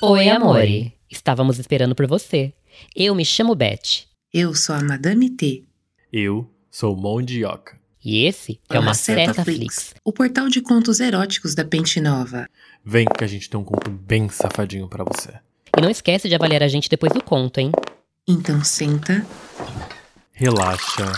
[0.00, 0.92] Oi, amore.
[1.10, 2.52] Estávamos esperando por você.
[2.94, 4.06] Eu me chamo Beth.
[4.32, 5.64] Eu sou a Madame T.
[6.12, 7.76] Eu sou Mondioca.
[8.04, 9.94] E esse é uma certa Flix.
[10.04, 12.48] o portal de contos eróticos da Pente Nova.
[12.84, 15.32] Vem que a gente tem um conto bem safadinho pra você.
[15.76, 17.72] E não esquece de avaliar a gente depois do conto, hein?
[18.26, 19.26] Então senta,
[20.32, 21.12] Relaxa.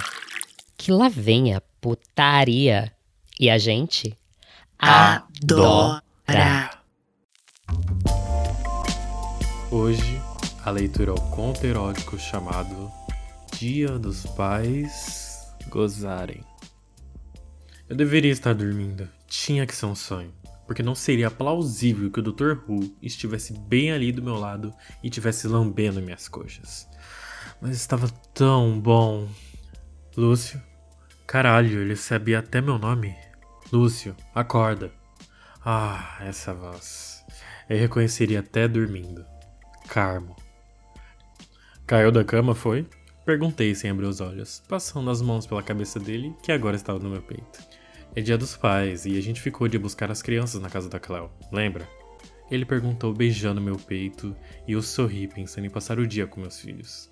[0.78, 2.90] Que lá vem a putaria.
[3.38, 4.16] E a gente
[4.78, 6.69] adora.
[9.72, 10.20] Hoje,
[10.64, 12.90] a leitura é o conto erótico chamado
[13.56, 16.44] Dia dos Pais Gozarem.
[17.88, 19.08] Eu deveria estar dormindo.
[19.28, 20.34] Tinha que ser um sonho.
[20.66, 22.58] Porque não seria plausível que o Dr.
[22.66, 24.74] Who estivesse bem ali do meu lado
[25.04, 26.88] e estivesse lambendo minhas coxas.
[27.62, 29.28] Mas estava tão bom.
[30.16, 30.60] Lúcio?
[31.28, 33.14] Caralho, ele sabia até meu nome.
[33.72, 34.90] Lúcio, acorda.
[35.64, 37.24] Ah, essa voz.
[37.68, 39.24] Eu reconheceria até dormindo.
[39.90, 40.36] Carmo.
[41.84, 42.86] Caiu da cama, foi?
[43.26, 47.10] Perguntei sem abrir os olhos, passando as mãos pela cabeça dele, que agora estava no
[47.10, 47.58] meu peito.
[48.14, 51.00] É dia dos pais e a gente ficou de buscar as crianças na casa da
[51.00, 51.88] Cleo, lembra?
[52.48, 56.60] Ele perguntou beijando meu peito e eu sorri pensando em passar o dia com meus
[56.60, 57.10] filhos.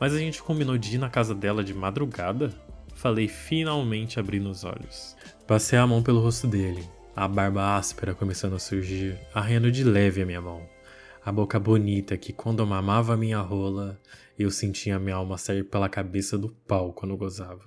[0.00, 2.54] Mas a gente combinou de ir na casa dela de madrugada?
[2.94, 5.14] Falei finalmente abrindo os olhos.
[5.46, 10.22] Passei a mão pelo rosto dele, a barba áspera começando a surgir, arranhando de leve
[10.22, 10.77] a minha mão.
[11.24, 14.00] A boca bonita que quando mamava minha rola,
[14.38, 17.66] eu sentia minha alma sair pela cabeça do pau quando gozava.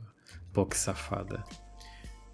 [0.53, 1.43] Pô, que safada.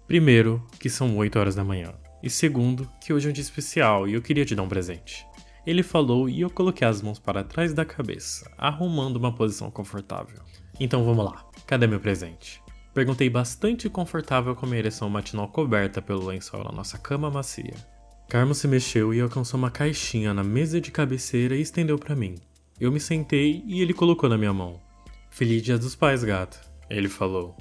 [0.06, 1.92] Primeiro, que são 8 horas da manhã.
[2.22, 5.26] E segundo, que hoje é um dia especial e eu queria te dar um presente.
[5.66, 10.40] Ele falou e eu coloquei as mãos para trás da cabeça, arrumando uma posição confortável.
[10.80, 12.62] Então vamos lá, cadê meu presente?
[12.94, 17.74] Perguntei bastante confortável com minha ereção matinal coberta pelo lençol na nossa cama macia.
[18.28, 22.34] Carmo se mexeu e alcançou uma caixinha na mesa de cabeceira e estendeu para mim.
[22.78, 24.78] Eu me sentei e ele colocou na minha mão.
[25.30, 27.56] Feliz Dia dos Pais, gato, ele falou.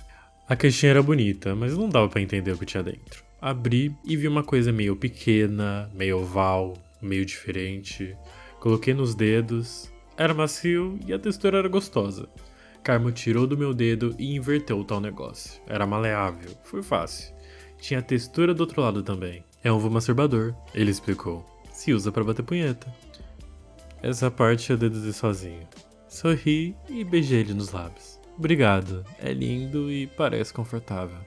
[0.45, 3.23] A caixinha era bonita, mas não dava para entender o que tinha dentro.
[3.39, 8.13] Abri e vi uma coisa meio pequena, meio oval, meio diferente.
[8.59, 9.89] Coloquei nos dedos.
[10.17, 12.27] Era macio e a textura era gostosa.
[12.83, 15.61] Carmo tirou do meu dedo e inverteu o tal negócio.
[15.65, 17.33] Era maleável, foi fácil.
[17.79, 19.45] Tinha textura do outro lado também.
[19.63, 21.45] É um masturbador, ele explicou.
[21.71, 22.93] Se usa para bater punheta.
[24.01, 25.67] Essa parte eu deduzi sozinho.
[26.07, 28.19] Sorri e beijei ele nos lábios.
[28.37, 31.17] Obrigado, é lindo e parece confortável.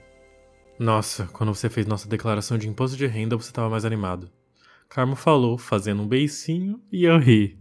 [0.79, 4.31] Nossa, quando você fez nossa declaração de imposto de renda, você estava mais animado.
[4.89, 7.59] Carmo falou, fazendo um beicinho, e eu ri.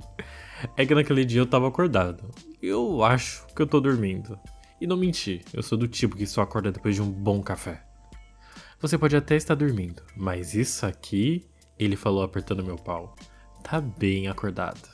[0.76, 2.30] É que naquele dia eu tava acordado.
[2.62, 4.38] Eu acho que eu tô dormindo.
[4.80, 7.84] E não menti, eu sou do tipo que só acorda depois de um bom café.
[8.80, 11.46] Você pode até estar dormindo, mas isso aqui,
[11.78, 13.14] ele falou apertando meu pau,
[13.62, 14.88] tá bem acordado.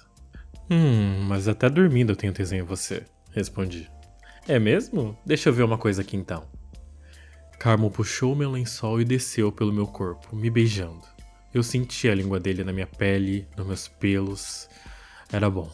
[0.69, 3.89] Hum, mas até dormindo eu tenho tesão em você, respondi.
[4.49, 5.17] É mesmo?
[5.25, 6.49] Deixa eu ver uma coisa aqui então.
[7.61, 11.05] Carmo puxou meu lençol e desceu pelo meu corpo, me beijando.
[11.55, 14.69] Eu senti a língua dele na minha pele, nos meus pelos.
[15.33, 15.71] Era bom.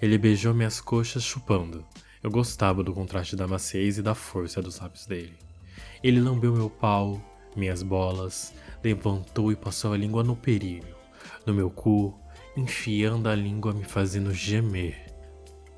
[0.00, 1.84] Ele beijou minhas coxas chupando.
[2.22, 5.36] Eu gostava do contraste da maciez e da força dos lábios dele.
[6.02, 7.20] Ele lambeu meu pau,
[7.56, 10.94] minhas bolas, levantou e passou a língua no perilho,
[11.46, 12.18] no meu cu,
[12.56, 15.12] enfiando a língua me fazendo gemer.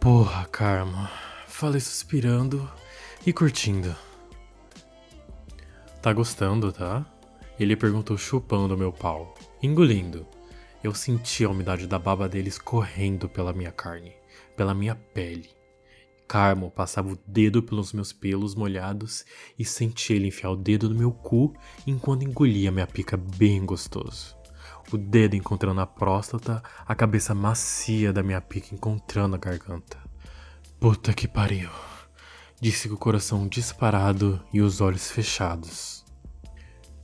[0.00, 1.10] Porra, Karma.
[1.46, 2.68] Falei suspirando
[3.26, 3.96] e curtindo.
[6.02, 7.06] Tá gostando, tá?
[7.58, 10.26] Ele perguntou chupando meu pau, engolindo.
[10.82, 14.12] Eu senti a umidade da baba dele escorrendo pela minha carne,
[14.56, 15.48] pela minha pele.
[16.26, 19.24] Carmo passava o dedo pelos meus pelos molhados
[19.58, 21.54] e senti ele enfiar o dedo no meu cu
[21.86, 24.36] enquanto engolia minha pica bem gostoso.
[24.92, 29.98] O dedo encontrando a próstata, a cabeça macia da minha pica encontrando a garganta.
[30.78, 31.70] Puta que pariu.
[32.60, 36.04] Disse com o coração disparado e os olhos fechados.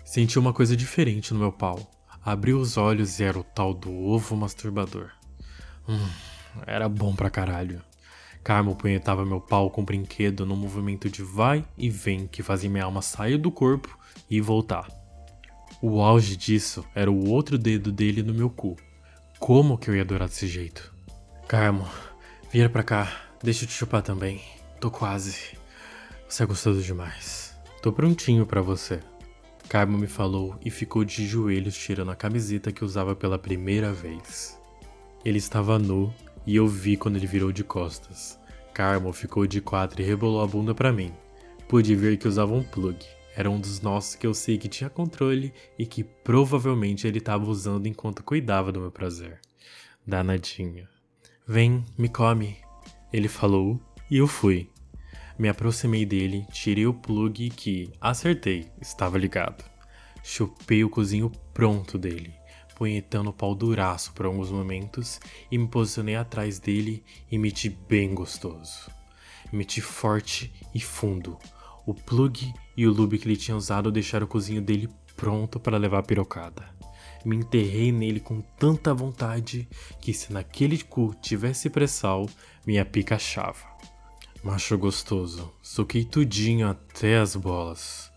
[0.05, 1.91] Senti uma coisa diferente no meu pau.
[2.23, 5.11] Abri os olhos e era o tal do ovo masturbador.
[5.89, 6.09] Hum,
[6.67, 7.83] era bom pra caralho.
[8.43, 12.85] Carmo punhetava meu pau com brinquedo num movimento de vai e vem que fazia minha
[12.85, 13.99] alma sair do corpo
[14.31, 14.89] e voltar.
[15.83, 18.77] O auge disso era o outro dedo dele no meu cu.
[19.39, 20.93] Como que eu ia adorar desse jeito?
[21.49, 21.89] Carmo,
[22.51, 23.11] vira pra cá.
[23.43, 24.43] Deixa eu te chupar também.
[24.81, 25.57] Tô quase.
[26.29, 27.55] Você é gostoso demais.
[27.83, 29.01] Tô prontinho para você.
[29.69, 34.61] Carmo me falou e ficou de joelhos tirando a camiseta que usava pela primeira vez.
[35.25, 36.13] Ele estava nu
[36.51, 38.37] e eu vi quando ele virou de costas.
[38.75, 41.13] Carmo ficou de quatro e rebolou a bunda para mim.
[41.69, 42.99] Pude ver que usava um plug.
[43.37, 47.49] Era um dos nossos que eu sei que tinha controle e que provavelmente ele estava
[47.49, 49.39] usando enquanto cuidava do meu prazer.
[50.05, 50.89] danadinho.
[51.47, 52.57] Vem, me come.
[53.13, 53.81] Ele falou
[54.11, 54.69] e eu fui.
[55.39, 59.63] Me aproximei dele, tirei o plug que, acertei, estava ligado.
[60.25, 62.35] Chupei o cozinho pronto dele,
[62.81, 68.15] punhetando o pau duraço por alguns momentos e me posicionei atrás dele e meti bem
[68.15, 68.91] gostoso.
[69.53, 71.37] Meti forte e fundo.
[71.85, 75.77] O plug e o lube que ele tinha usado deixaram o cozinho dele pronto para
[75.77, 76.75] levar a pirocada.
[77.23, 79.69] Me enterrei nele com tanta vontade
[80.01, 82.27] que se naquele cu tivesse pressal,
[82.67, 83.69] minha pica achava.
[84.43, 88.11] Macho gostoso, suquei tudinho até as bolas.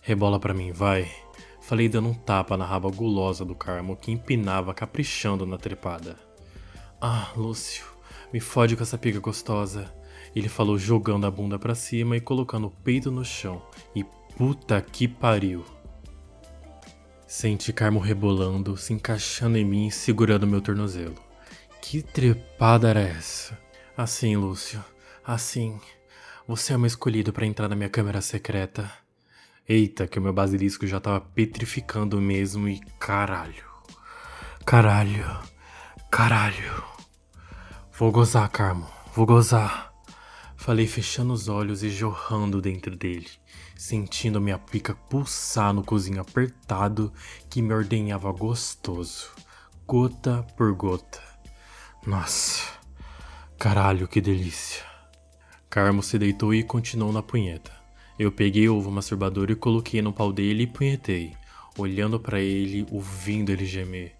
[0.00, 1.25] Rebola pra mim, vai.
[1.66, 6.16] Falei dando um tapa na raba gulosa do Carmo que empinava caprichando na trepada.
[7.00, 7.84] Ah, Lúcio,
[8.32, 9.92] me fode com essa pica gostosa.
[10.32, 13.60] Ele falou jogando a bunda pra cima e colocando o peito no chão.
[13.96, 14.04] E
[14.36, 15.64] puta que pariu.
[17.26, 21.16] Senti Carmo rebolando, se encaixando em mim e segurando meu tornozelo.
[21.82, 23.58] Que trepada era essa?
[23.96, 24.84] Assim, Lúcio.
[25.24, 25.80] Assim,
[26.46, 28.88] você é o meu escolhido para entrar na minha câmera secreta.
[29.68, 33.64] Eita, que o meu basilisco já tava petrificando mesmo e caralho.
[34.64, 35.26] Caralho.
[36.10, 36.84] Caralho.
[37.98, 38.86] Vou gozar, Carmo.
[39.14, 39.92] Vou gozar.
[40.56, 43.28] Falei fechando os olhos e jorrando dentro dele,
[43.76, 47.12] sentindo minha pica pulsar no cozinho apertado
[47.50, 49.30] que me ordenhava gostoso,
[49.86, 51.20] gota por gota.
[52.06, 52.62] Nossa.
[53.58, 54.84] Caralho, que delícia.
[55.68, 57.85] Carmo se deitou e continuou na punheta.
[58.18, 61.36] Eu peguei o ovo masturbador e coloquei no pau dele e punhetei,
[61.76, 64.16] olhando para ele, ouvindo ele gemer,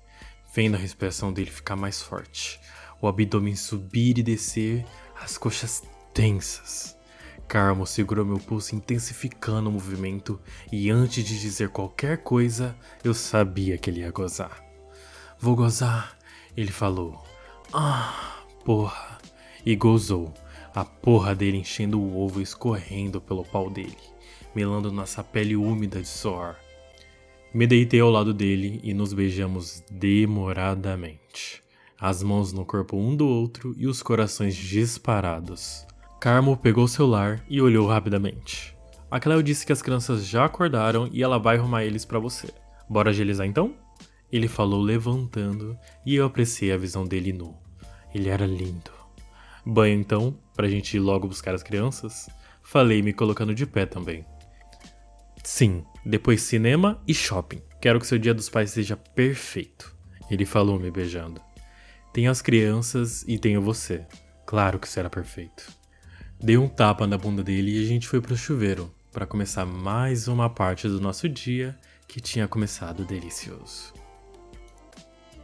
[0.55, 2.61] vendo a respiração dele ficar mais forte,
[3.01, 4.85] o abdômen subir e descer,
[5.19, 5.83] as coxas
[6.13, 6.95] tensas.
[7.49, 10.39] Carmo segurou meu pulso, intensificando o movimento,
[10.71, 14.63] e antes de dizer qualquer coisa, eu sabia que ele ia gozar.
[15.39, 16.19] Vou gozar,
[16.55, 17.25] ele falou.
[17.73, 19.19] Ah, porra.
[19.65, 20.33] E gozou
[20.77, 23.97] a porra dele enchendo o ovo escorrendo pelo pau dele,
[24.55, 26.55] melando nossa pele úmida de suor.
[27.55, 31.63] Me deitei ao lado dele e nos beijamos demoradamente.
[31.99, 35.87] As mãos no corpo um do outro e os corações disparados.
[36.21, 38.77] Carmo pegou o celular e olhou rapidamente.
[39.11, 42.49] A Cleo disse que as crianças já acordaram e ela vai arrumar eles para você.
[42.87, 43.75] Bora agilizar então?
[44.31, 45.75] Ele falou levantando
[46.05, 47.57] e eu apreciei a visão dele nu.
[48.15, 48.91] Ele era lindo.
[49.65, 52.29] Banho então, pra gente ir logo buscar as crianças?
[52.63, 54.25] Falei me colocando de pé também.
[55.45, 57.63] Sim, depois cinema e shopping.
[57.81, 59.95] Quero que seu dia dos pais seja perfeito.
[60.29, 61.41] Ele falou me beijando.
[62.13, 64.05] Tenho as crianças e tenho você.
[64.45, 65.71] Claro que será perfeito.
[66.41, 70.27] Dei um tapa na bunda dele e a gente foi pro chuveiro para começar mais
[70.27, 71.79] uma parte do nosso dia
[72.09, 73.95] que tinha começado delicioso.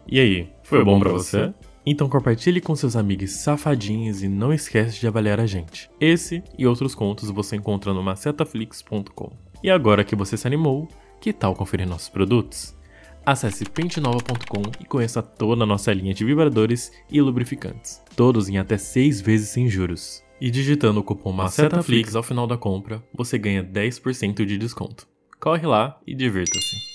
[0.06, 1.46] E aí, foi, foi bom para você?
[1.46, 1.71] você?
[1.84, 5.90] Então compartilhe com seus amigos safadinhos e não esquece de avaliar a gente.
[6.00, 9.32] Esse e outros contos você encontra no macetaflix.com.
[9.62, 10.88] E agora que você se animou,
[11.20, 12.74] que tal conferir nossos produtos?
[13.24, 18.76] Acesse pentenova.com e conheça toda a nossa linha de vibradores e lubrificantes, todos em até
[18.76, 20.22] 6 vezes sem juros.
[20.40, 25.06] E digitando o cupom MACETAFLIX ao final da compra, você ganha 10% de desconto.
[25.38, 26.91] Corre lá e divirta-se!